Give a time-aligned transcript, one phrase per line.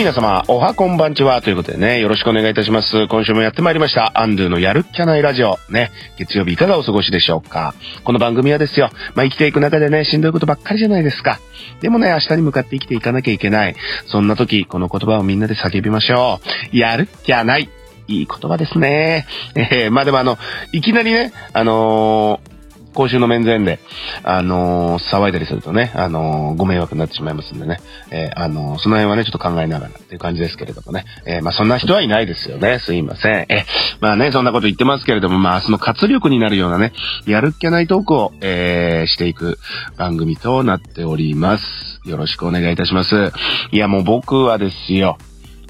[0.00, 1.42] 皆様、おはこんばんちは。
[1.42, 3.06] ということでね、よろしくお願いいたします。
[3.06, 4.18] 今週もやってまいりました。
[4.18, 5.58] アンドゥのやるっきゃないラジオ。
[5.68, 7.74] ね、月曜日いかがお過ごしでしょうか。
[8.02, 11.38] この番組はですよ、まあ、生きていく中でね、しんどいことばっかりじゃないですか。
[11.82, 13.74] でもね、明日に向かって生きていかなきゃいけない。
[14.06, 16.40] そんな時、この言葉をみんなで叫びましょ
[16.72, 16.74] う。
[16.74, 17.68] やるっきゃない。
[18.08, 19.26] いい言葉ですね。
[19.54, 20.38] えー、まあでもあの、
[20.72, 22.49] いきなりね、あのー
[22.94, 23.78] 公衆の面前で、
[24.22, 27.80] あのー騒いだりするとね、あのーご迷惑になってしまいますんでね、
[28.10, 33.46] えーあのその辺はね、ちょっと考えながらっていう感じですけれどもね、えまあそんな人はいないですよね、すいません。
[33.48, 33.64] え
[34.00, 36.92] まあね、そんなこと言ってますけれども、まあその活力になるようなね、
[37.26, 39.58] やるっきゃないトークを、えしていく
[39.96, 42.00] 番組となっております。
[42.04, 43.32] よろしくお願いいたします。
[43.72, 45.18] いや、もう僕はですよ、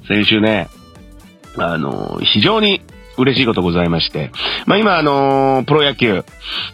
[0.06, 0.68] 先週ね、
[1.56, 2.80] あの非常に
[3.20, 4.30] 嬉しいことございまして。
[4.66, 6.24] まあ今あのープロ野球、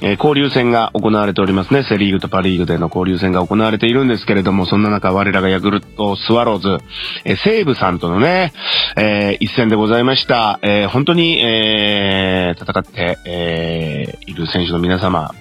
[0.00, 1.84] えー交流戦が行われておりますね。
[1.84, 6.78] セリーグとパリーグでの交流戦が行われているんですけれども、そんな中我らがヤクルトスワローズ、
[7.24, 8.52] えー西武さんとのね、
[8.96, 10.58] えー一戦でございました。
[10.62, 15.32] えー本当に、えー戦って、えーいる選手の皆様、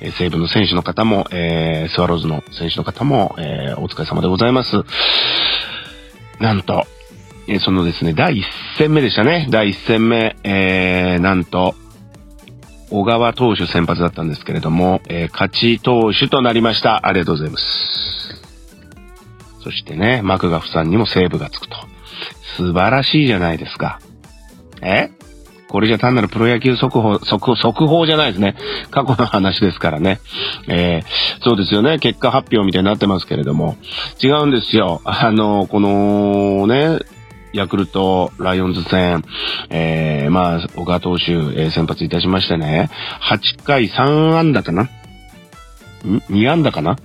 [0.00, 4.76] え西武の選手の方も、えースワローズの選手の方も、えーお疲れ様でございます。
[6.40, 6.86] なんと、
[7.48, 8.46] えーそのですね、第一
[8.78, 9.46] 戦目でしたね。
[9.50, 11.74] 第一戦目、えー、なんと、
[12.90, 17.06] 小川投手先発だったんですけれども、えー勝ち投手となりました。
[17.06, 17.64] ありがとうございます。
[19.62, 21.76] そしてね、マクガフさんにもセーブがつくと。
[22.56, 24.00] 素晴らしいじゃないですか。
[24.82, 25.10] え？
[25.68, 28.56] これじゃ単なるプロ野球速報、速、速報じゃないですね。
[28.90, 30.20] 過去の話ですからね。
[30.68, 31.98] えー、そうですよね。
[31.98, 33.76] 結果発表みたいになってますけれども。
[34.22, 35.00] 違うんですよ。
[35.04, 36.98] あの、このね、
[37.52, 39.22] ヤクルト、ライオンズ戦、
[39.68, 42.90] えー、まあ、小川投手、えー先発いたしましてね、
[43.30, 44.82] 8回3安打かな？
[44.84, 44.88] ん
[46.30, 46.96] ?2 安打かな？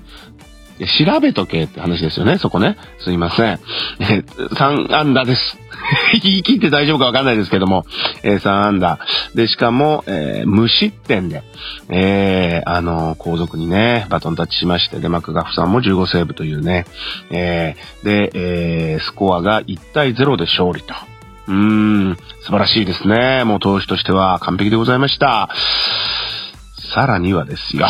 [0.80, 2.78] いや調べとけって話ですよね、そこね。
[3.00, 3.60] すいません。
[4.00, 5.58] えー、3安打です。
[6.22, 7.86] 言い切って大丈夫かわかんないですけども、
[8.24, 9.00] えー、3安打。
[9.36, 11.44] で、しかも、えー無失点で、
[11.90, 16.86] えーあの後続にね、バトンタッチしまして、で、マクガフさんも15セーブというね、
[17.32, 20.94] えーで、えースコアが1対0で勝利と。
[21.48, 23.44] うーん、素晴らしいですね。
[23.46, 25.50] もう投手としては完璧でございました。
[26.94, 27.88] さらにはですよ。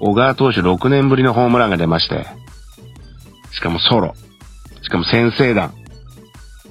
[0.00, 2.26] 小川投手6年ぶりのホームランが出まして、
[3.52, 4.14] しかもソロ。
[4.82, 5.74] しかも先制弾。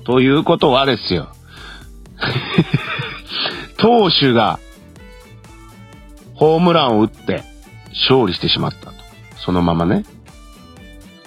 [0.04, 1.30] ということはですよ。
[3.78, 4.60] 投手が
[6.34, 7.44] ホームランを打って
[7.90, 8.94] 勝利してしまったと。
[9.38, 10.04] そのままね。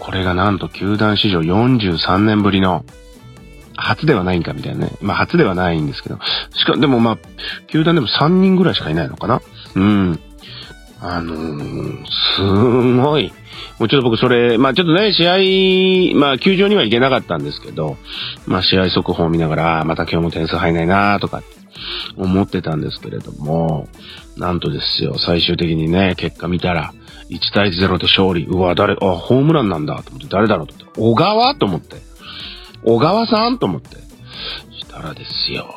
[0.01, 2.85] これがなんと球団史上43年ぶりの
[3.77, 4.93] 初ではないんかみたいなね。
[5.01, 6.19] まあ初ではないんですけど。
[6.57, 7.19] しか、でもまあ、
[7.69, 9.41] 球団でも3人ぐらいしかいないのかな。
[9.77, 10.21] うん。
[11.05, 13.33] あのー、すごい。
[13.79, 17.97] もうちょっと僕それ、まあちょっとね、試合、まあ球場には行けなかったんですけど、
[18.47, 21.43] まあ試合速報を見ながら、また今日も点数入んないなとか
[22.17, 23.89] 思ってたんですけれども、
[24.37, 26.95] なんとですよ、最終的にね、結果見たら、
[27.31, 28.45] 1対0で勝利。
[28.47, 31.97] うわ、誰、あ、ホームランなんだと思って、誰だろうと思って、小川と思って、
[32.85, 33.97] 小川さんと思って、
[34.79, 35.75] したらですよ、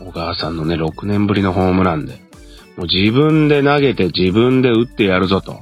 [0.00, 2.25] 小川さんのね、6年ぶりのホームランで、
[2.76, 5.60] もう自分で投げて自分で打ってやるぞと。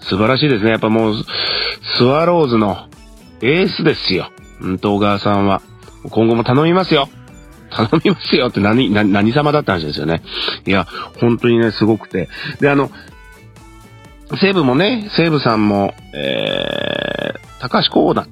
[0.00, 0.70] 素晴らしいですね。
[0.70, 1.14] やっぱもう、
[1.96, 2.88] スワローズの
[3.40, 4.30] エースですよ。
[4.60, 5.62] うんと、小川さんは。
[6.10, 7.08] 今後も頼みますよ。
[7.70, 10.22] 頼みますよって何、何、何様だった話ですよね。
[10.66, 10.86] いや、
[11.20, 12.28] 本当にね、すごくて。
[12.60, 12.90] で、あの、
[14.40, 18.26] 西武もね、西武さんも、えー、高橋光成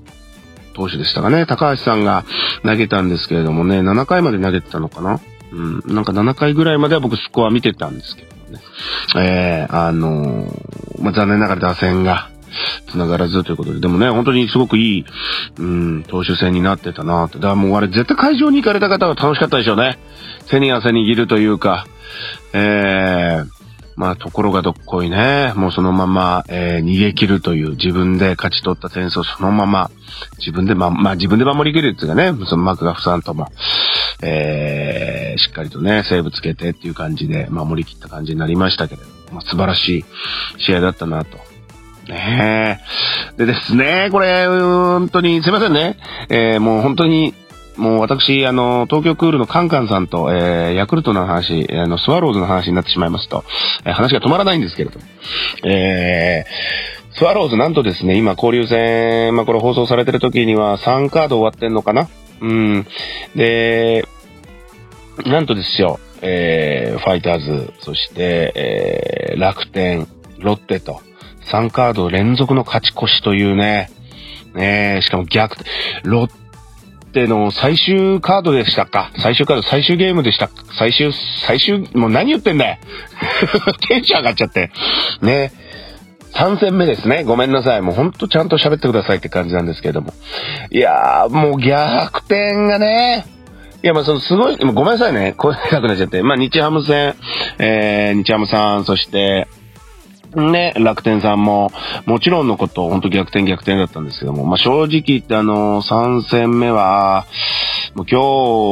[0.75, 1.47] 投手でしたかね。
[1.47, 2.25] 高橋さんが
[2.63, 5.21] 投げたんですけれどもね、7回まで投げてたのかな
[5.57, 8.61] うん、なんか7回ぐらいまでは僕スコア見てたんですけどね。
[9.17, 12.31] えー、あのーまあ、残念ながら打線が
[12.91, 15.05] 繋がらずということで、でもね、本当にすごくいい、
[15.59, 17.37] うん、投手戦になってたなって。
[17.37, 19.99] だからもうあれ絶対会場に行かれた方は楽しかったでしょうね。
[20.49, 21.87] 手に汗握るというか、
[22.53, 23.56] えー、
[23.97, 25.55] まあ、ところがどっこいね。
[25.57, 29.91] もうそのまま、えー逃げ切るという自分で勝ち取った点数をそのまま、
[30.39, 33.49] 自分でま、まあ自分で守り切るっていうかね、そのマクガフさんとも、
[34.23, 40.05] えーしっかりとね、セーブつけてっていう感じで守り切った感じになりましたけれど、まあ素晴らしい
[40.59, 41.39] 試合だったなと。
[42.09, 42.81] ね
[43.35, 43.37] え。
[43.37, 45.99] でですね、これ、本当に、すいませんね。
[46.29, 47.35] えーもう本当に、
[47.77, 53.45] もう私、あの、東京クールのカンカンさんと、えーヤクルトの話、あの、スワローズの話になってしまいますと、
[53.85, 55.05] えー話が止まらないんですけれども、
[55.65, 62.09] えースワローズなんとですね、今交流戦、まあこれ放送されてる時には3カード終わってんのかな？
[62.43, 62.87] うん。
[63.35, 64.05] で、
[65.25, 68.53] なんとですよ、えーファイターズ、そして、
[69.31, 70.07] えー楽天、
[70.39, 71.01] ロッテと、
[71.47, 73.91] 3カード連続の勝ち越しというね、
[74.55, 75.57] ねしかも逆、
[76.05, 76.31] ロッ
[77.17, 79.11] テの最終カードでしたか？
[79.17, 81.13] 最終カード、最終ゲームでした最終、
[81.47, 82.77] 最終、もう何言ってんだよ
[83.89, 84.71] テンション上がっちゃって。
[85.23, 85.53] ね
[86.35, 87.25] 3戦目ですね。
[87.25, 87.81] ごめんなさい。
[87.81, 90.13] もうほんとちゃんと喋ってくださいって感じなんですけれども。
[90.71, 93.25] いやー、もう逆転がね、
[93.83, 95.33] いや、まあ、その、すごい、ごめんなさいね。
[95.37, 96.23] 声なくなっちゃって。
[96.23, 97.15] まあ、日ハム戦、
[97.59, 99.49] えー、日ハムさん、そして、
[100.37, 101.73] ね、楽天さんも、
[102.05, 107.27] もちろんのこと、ほんと逆転逆転だったんですけども、まあ、正直言ってあの、3戦目は、
[107.95, 108.21] もう今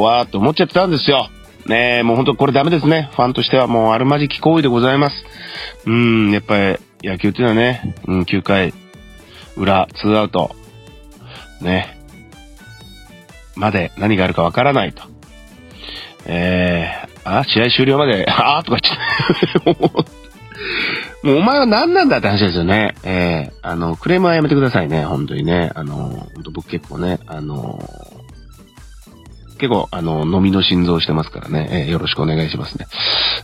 [0.02, 1.28] 日は、と思っちゃってたんですよ。
[1.66, 3.08] ねえもうほんとこれダメですね。
[3.16, 5.16] ファンとしてはもうあるまじき行為でございます。
[5.86, 8.74] うん、やっぱり、野球っていうのはね、うん、9回、
[9.56, 10.54] 裏、2アウト、
[11.62, 11.98] ね、
[13.56, 15.02] まで何があるかわからないと。
[16.26, 18.78] えー、あ、試合終了まで、 あーとか
[19.64, 20.13] 言って、
[21.24, 22.94] もうお前は何なんだって話ですよね。
[23.02, 25.72] えー、あの、クレームはやめてくださいね、本当にね。
[25.74, 27.80] あの、本当僕結構ね、あの、
[29.58, 32.86] 結構、あの、飲みの心臓してますからね、えー、よろしくお願いしますね。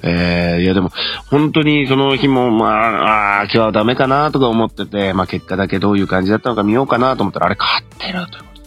[0.02, 0.90] えー、いやでも、
[1.30, 8.60] 本当にその日も、まあ、あ今日はダメかなとか思ってて、まあ結果だけどういう感じだったのか見ようかなと思ったら、あれ勝ってるということ。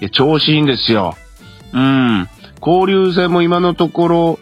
[0.00, 1.14] いや、調子いいんですよ。
[1.72, 2.28] うん。
[2.60, 4.38] 交流戦も今のところ、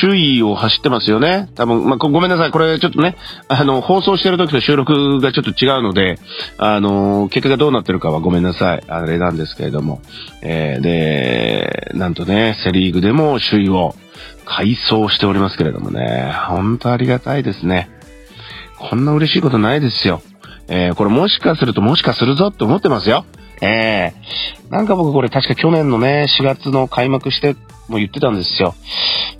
[0.00, 1.50] 首位を走ってますよね。
[1.54, 2.50] 多分、まあ、ごめんなさい。
[2.50, 3.16] これちょっとね、
[3.48, 6.18] あの、放送してる時と収録がちょっと違うので、
[6.56, 8.84] あの、結果がどうなってるかはごめんなさい。
[8.88, 10.00] あれなんですけれども。
[10.42, 13.94] えー、で、なんとね、セリーグでも首位を
[14.46, 16.32] 改装しておりますけれどもね。
[16.48, 17.90] ほんとありがたいですね。
[18.78, 20.22] こんな嬉しいことないですよ。
[20.68, 23.26] えー、これもしかするともしかするぞって思ってますよ。
[23.60, 27.56] ええー、なんか僕これ確か去年のね、4月の開幕して
[27.88, 28.74] も言ってたんですよ。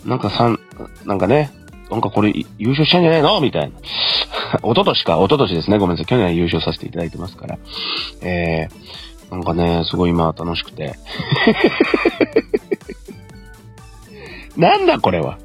[0.05, 0.58] なんかさん、
[1.05, 1.50] なんかね、
[1.90, 3.40] なんかこれ優勝したんじゃないの？
[3.40, 3.78] みたいな。
[4.62, 5.78] 一昨年か、一昨年ですね。
[5.78, 6.06] ごめんなさい。
[6.06, 7.58] 去年優勝させていただいてますから。
[8.22, 10.94] えー、なんかね、すごい今楽しくて。
[14.56, 15.38] なんだこれは。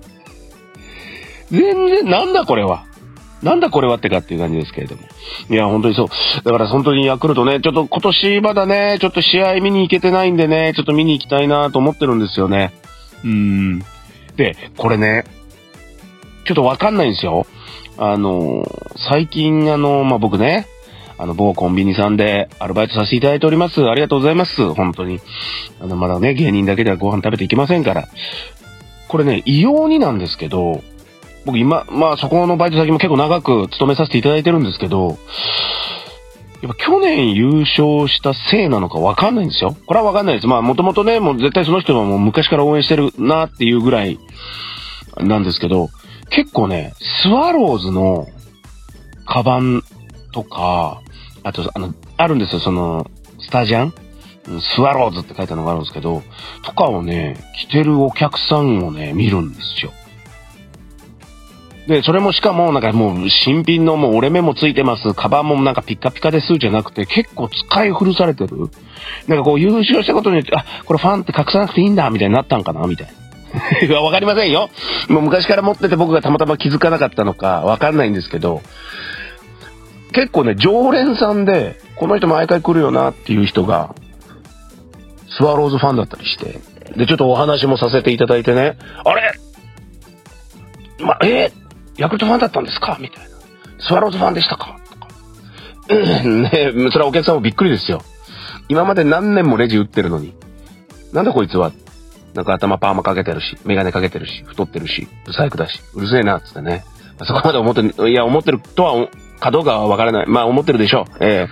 [1.51, 2.86] 全然、なんだこれは。
[3.41, 5.01] なんだこれはってかっていう感じですけれども。
[5.50, 6.07] いや、本当にそう。
[6.44, 12.74] だから本当にヤクルトね、ちょっと今年まだね、ちょっと試合見に行けてないんでね、ちょっと見に行きたいなと思ってるんですよね。
[13.24, 13.80] うーん。
[14.36, 15.24] で、これね、
[16.45, 17.45] ちょっとわかんないんですよ。
[17.97, 18.65] あの、
[19.09, 20.68] 最近あの、まあ、僕ね、
[21.18, 23.86] あの、某コンビニさんでアルバイトさせていただいております。
[23.89, 24.74] ありがとうございます。
[24.74, 25.19] 本当に。
[25.81, 28.07] あの、まだね、芸人だけではご飯食べていけませんから。
[29.09, 30.81] これね、異様になんですけど、
[31.50, 35.18] 僕今、まあそこのバイト先も結構長く勤めさせていただいてるんですけど、
[36.62, 39.75] やっぱ去年優勝したせいなのかわかんないんですよ。
[39.86, 40.48] これはわかんないです。
[40.48, 44.19] まあもともとね、もう絶対その人はもう昔から応援してるなっていうぐらい
[45.18, 45.90] なんですけど、
[46.30, 46.94] 結構ね、
[47.24, 48.28] スワローズの
[49.25, 49.81] カバン
[50.34, 51.01] とか、
[51.44, 53.10] あと、あの、あるんですよ、その、
[53.40, 53.94] スタジャン？
[54.62, 56.24] スワローズって書いたのがあるんですけど、
[56.63, 59.92] とかをね、着てるお客さんをね、見るんですよ。
[61.89, 65.15] で、それもしかも、なんかもう、新品のもう折れ目もついてます。
[65.15, 68.69] カバンもなんかピッカピカですじゃなくて、結構使い古されてる。
[69.27, 73.08] なんかこう優勝したことによって、あ、これファンって隠さなくていいんだ、みたいになったんかな、みたい
[73.89, 74.01] な。
[74.01, 74.69] わかりませんよ。
[75.08, 78.62] もう昔から持ってて僕がたまたま気づかなかったのか、わかんないんですけど、
[80.13, 83.96] 結構ね、常連さんで、この人毎回来るよなっていう人が、
[85.27, 86.60] スワローズファンだったりして、
[86.96, 89.34] で、ちょっとお話もさせていただいてね、あれ？
[91.00, 91.51] ま、え、
[92.00, 92.98] ヤクルトファンだったんですか？
[93.00, 93.29] みたいな。
[93.79, 94.77] スワローズファンでしたか？
[94.91, 95.08] とか。
[95.94, 96.50] ね
[96.91, 98.01] それはお客さんもびっくりですよ。
[98.68, 100.34] 今まで何年もレジ打ってるのに。
[101.13, 101.72] なんだこいつは？
[102.36, 106.84] なんか頭パーマかけてるし、メガネかけてるし、太ってるし、ブサイクだし、うるせえな、つってね。
[107.24, 109.08] そこまで思ってる、いや、思ってるとは、
[109.39, 110.27] かどうかはわからない。
[110.27, 111.25] まあ、思ってるでしょう。
[111.25, 111.48] え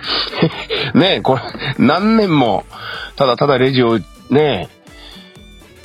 [0.94, 1.42] えー、 ねえ、これ、
[1.78, 2.64] 何年も、
[3.16, 3.98] ただただレジを、
[4.30, 4.77] ねえ、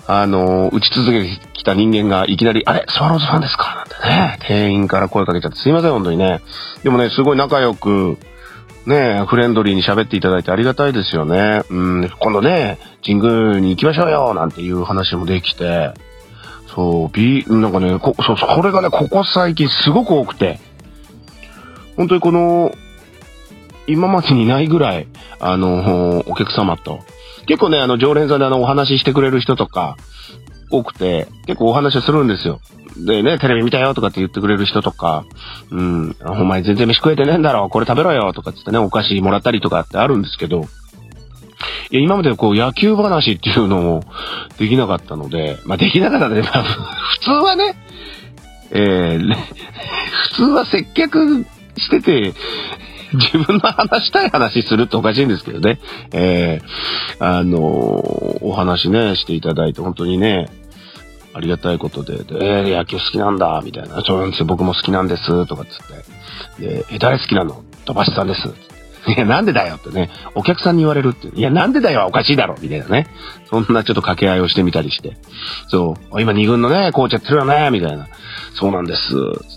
[0.06, 6.42] あの、打ち続けてきた人間がいきなり、あれスワローズファンですかなんてね、店員から声かけちゃってすいません、本当にね。
[6.84, 8.18] でもね、すごい仲良く、
[8.86, 11.62] ね、フレンドリーに喋っていただいてありがたいですよね。
[11.70, 15.94] うん、今度ね、神宮に行きましょうよなんていう話もできて、
[16.76, 20.60] そう、ビなんかね、こ、そう、これがね、ここ最近すごく多くて、
[21.96, 22.74] 本当にこの、
[23.88, 25.08] 今までにないぐらい、
[25.40, 27.00] あの、お客様と、
[27.48, 29.98] 結構ね、あの、常連さんであの、お話ししてくれる人とか、
[30.70, 32.60] 多くて、結構お話をするんですよ。
[32.98, 35.26] でね、テレビ見たよとかって言ってくれる人とか、
[35.72, 40.66] うん、お前全然飯食えてねえんだろ、これ食べろよとかってね、お菓子もらったりとかってあるんですけど、
[41.92, 44.04] いや、今までこう野球話っていうのも
[44.58, 47.76] できなかったので、まあできなかったので、まあ普通はね、
[48.72, 49.34] えー、
[50.30, 51.46] 普通は接客
[51.78, 52.34] してて、
[53.14, 55.80] 自分の話したい話するっておかしいんですけどね。
[56.12, 57.60] えー、あのー、
[58.42, 60.50] お話ね、していただいて、本当にね、
[61.34, 64.02] ありがたいことで、でえー、野球好きなんだ、みたいな。
[64.04, 66.68] そうなんですよ、僕も好きなんです、とかっつって。
[66.68, 67.64] で、え、誰好きなの？
[67.86, 68.54] 飛ばしさんです。
[69.08, 71.28] いや、なんでだよってね、お客さんに言われるって。
[71.28, 73.08] いや、なんでだよおかしいだろみたいなね。
[73.50, 75.18] そんなちょっと掛け合いをしてみたりして。
[75.68, 78.08] そう、今2軍のね、コーチやってるよねみたいな。
[78.54, 79.10] そうなんです。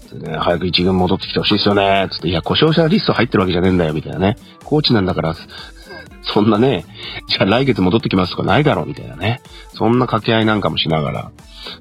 [0.09, 4.37] つってね、早く1軍戻ってきてほしいですよねつって、いや、故障者リスト入ってるわけじゃねえんだよ、みたいなね。
[4.65, 5.35] コーチなんだから、
[6.23, 6.85] そんなね、
[7.29, 9.41] じゃあ来月戻ってきますとかないだろう、みたいなね。
[9.75, 11.31] そんな掛け合いなんかもしながら、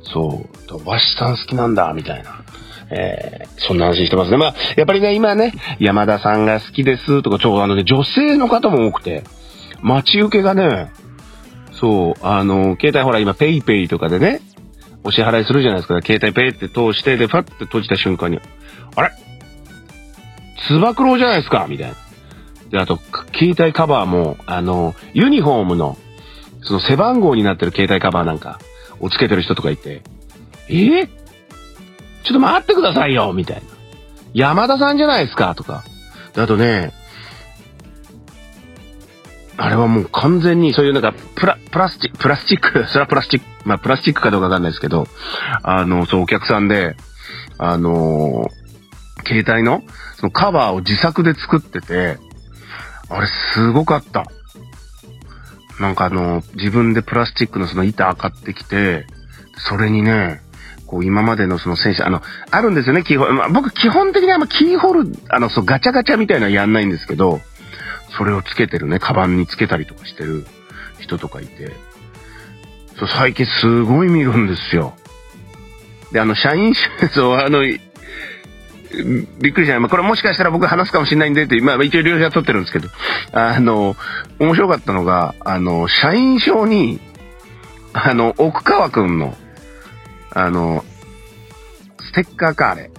[0.04, 2.42] そう、飛ばしさん好きなんだ、みたいな。
[2.92, 4.38] えー、そんな話してますね。
[4.38, 9.24] まあ、やっぱりね、今ね、山田さんが好きですとか、ちょ、あのね、女性の方も多くて、
[9.82, 10.92] 待ち受けがね、
[11.72, 14.42] そう、あの、携帯ほら今、ペイペイとかでね、
[15.06, 16.02] お支払いするじゃないですか。
[16.02, 18.40] 携帯ペイって通して、で、ファッて閉じた瞬間に、
[18.96, 19.12] あれ？
[20.68, 21.68] つば九郎じゃないですか？
[21.70, 21.96] みたいな。
[22.72, 23.00] で、あと、
[23.38, 25.98] 携帯カバーも、あの、ユニフォームの、
[26.64, 28.60] その背番号になってる携帯カバーなんか、
[29.00, 30.02] をつけてる人とかいて、
[30.70, 30.74] え？
[30.74, 31.08] ー、
[32.24, 33.62] ちょっと待ってくださいよみたいな。
[34.34, 35.54] 山田さんじゃないですか？
[35.54, 35.84] とか。
[36.36, 36.92] あとね、
[39.58, 45.08] あれはもう完全にそういうなんかプラ、プラスチック、プラスチック、 それはプラスチック、まあプラスチックかどうかわかんないですけど、
[45.64, 46.96] あの、そうお客さんで、
[47.58, 49.84] あのー、携帯の
[50.18, 52.18] そのカバーを自作で作ってて、
[53.10, 54.26] あれすごかった。
[55.80, 59.06] なんかあの、自分でプラスチックのその板買ってきて、
[59.58, 60.42] それにね、
[60.88, 62.22] こう今までのその戦車、あの、
[62.52, 63.34] あるんですよね、キーホル。
[63.34, 67.42] まあ、僕基本的にあんまキーホル、あの、そう、ガチャガチャみたいなのやんないんですけど、
[68.18, 70.46] それをつけてるね、カバンにつけたりとかしてる
[71.00, 71.72] 人とかいて、
[72.98, 74.94] そう、最近すごい見るんですよ。
[76.12, 79.80] で、あの、社員証、 あの、びっくりした。
[79.80, 82.88] まあ、これもしかしたら僕話すかもしれないんでって、まあ、一応両者取ってるんですけど、
[83.34, 83.96] あの、
[84.40, 87.02] 面白かったのが、あの、社員証に、
[87.92, 89.36] あの、奥川くんの、
[90.32, 90.86] あの、
[92.00, 92.92] ステッカーか、あれ。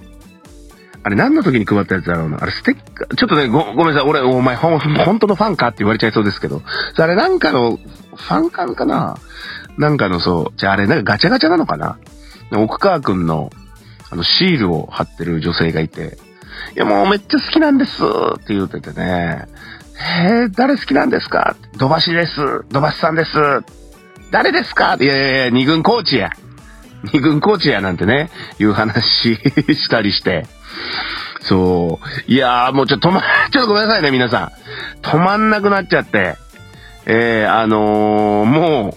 [1.06, 2.38] あれ何の時に配ったやつだろうな。
[2.42, 4.08] あれステッカー、ちょっとね、ご、ごめんなさい。
[4.08, 6.62] 俺、お前、ほん、本当のファンかって言われちゃいそうですけど。
[6.98, 9.16] あれなんかの、ファン感かな？
[9.78, 11.96] なんかのそう、じゃああれなんかガチャガチャなのかな？
[12.56, 13.52] 奥川くんの、
[14.10, 16.18] あの、シールを貼ってる女性がいて、
[16.75, 19.46] いや、もうめっちゃ好きなんですって言っててね、
[20.18, 21.54] えー、誰好きなんですか？
[21.76, 22.64] 土橋です。
[22.68, 23.30] 土橋さんです。
[24.32, 24.96] 誰ですか？
[25.00, 26.30] いやいやいや、二軍コーチや。
[27.12, 30.48] 二軍コーチやなんてね、いう話したりして。
[31.40, 32.33] そう。
[32.33, 34.52] いやーもうちょっと止ま、 ちょっとごめんなさいね、皆さん。
[35.02, 36.37] 止まんなくなっちゃって。
[37.06, 38.97] えー、あのー、も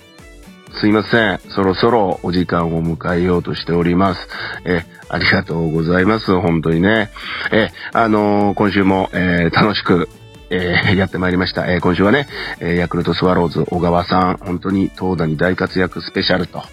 [0.73, 1.39] う、すいません。
[1.49, 4.27] そろそろお時間を迎えようとしております。
[4.65, 6.39] えありがとうございます。
[6.39, 7.09] 本当にね。
[7.51, 10.09] えあのー、今週も、えー、楽しく
[10.49, 11.71] えー、やってまいりました。
[11.71, 12.27] えー、今週はね、
[12.59, 16.63] えー、ヤクルトスワローズ小川さん、本当に投打に大活躍スペシャルと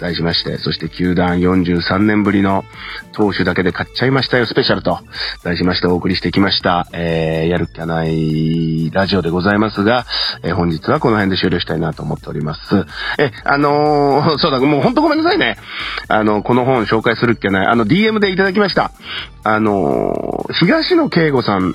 [0.00, 2.64] 題しまして、そして球団43年ぶりの
[3.12, 4.98] 投手だけで買っちゃいましたよスペシャルと
[5.44, 10.06] 題しましてお送りしてきました、えー、やるっきゃないラジオでございますが、
[10.42, 12.86] えー、本日はこの辺で終了したいなと思っております。
[13.18, 15.56] え、あのー、 そうだ、もう本当ごめんなさいね。
[16.08, 17.66] あの、この本紹介するっきゃない。
[17.66, 18.92] あの、DM でいただきました。
[19.44, 21.74] あのー、東野圭吾さん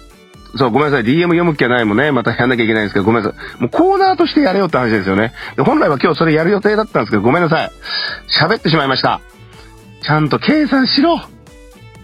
[0.55, 1.03] そう、ごめんなさい。
[1.03, 2.11] DM 読む気はないもんね。
[2.11, 3.61] またやんなきゃいけないんですけど、ごめんなさい。
[3.61, 5.33] もうコーナーとしてやれよって話ですよね。
[5.57, 7.71] で、本来は今日それやる予定だったんですけど、ごめんなさい。
[8.29, 9.21] 喋ってしまいました。
[10.01, 11.19] ちゃんと計算しろ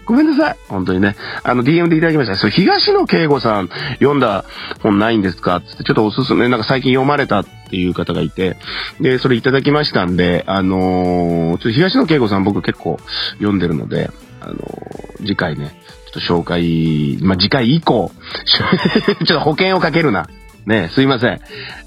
[0.04, 0.56] ごめんなさい。
[0.68, 1.14] 本当にね。
[1.44, 2.34] あの、DM でいただきました。
[2.36, 3.68] そう、東野圭吾さん
[4.00, 4.44] 読んだ
[4.80, 5.60] 本ないんですか？
[5.60, 8.56] つって、ちょっとおすすめ、なんか最近読まれたっていう方がいて、
[9.00, 12.98] で、それいただきましたんで、あのー、ちょっと東野圭吾さん僕結構
[13.34, 15.72] 読んでるので、あのー、次回ね、
[16.12, 18.12] と紹介、まあ、次回以降、
[18.46, 18.66] ちょ
[19.24, 20.28] っと保険をかけるな。
[20.66, 21.40] ねすいません。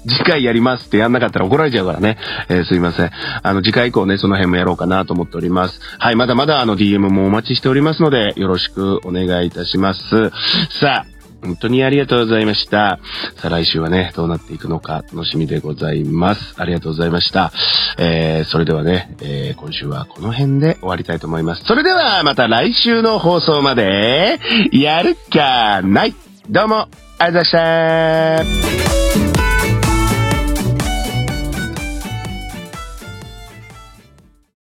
[0.06, 2.18] 次回やりますってやんなかったら怒られちゃうからね。
[2.48, 3.10] えー、すいません。
[3.42, 5.80] あの、次回以降ね、その辺もやろうかなと思っております。
[5.98, 10.30] はい、まだまだあの DM もお待ちしておりますので、よろしくお願いいたします。
[10.78, 11.15] さあ、
[11.46, 12.98] 本当にありがとうございました。
[13.36, 16.54] さあ来週はね、どうなっていくのか楽しみでございます。
[16.56, 17.52] ありがとうございました。
[17.98, 21.64] えー、それではね、えー、今週はこの辺で終わりたいと思います。
[21.64, 24.38] それではまた来週の放送まで、
[24.72, 26.14] やるかない。
[26.50, 26.88] どうも、
[27.18, 28.85] ありがとうございました。